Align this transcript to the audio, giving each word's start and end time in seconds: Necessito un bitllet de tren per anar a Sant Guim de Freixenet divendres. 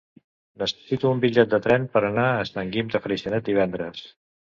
Necessito 0.59 1.11
un 1.15 1.19
bitllet 1.25 1.51
de 1.51 1.59
tren 1.65 1.85
per 1.97 2.01
anar 2.07 2.23
a 2.37 2.47
Sant 2.53 2.73
Guim 2.77 2.89
de 2.95 3.03
Freixenet 3.05 3.45
divendres. 3.51 4.01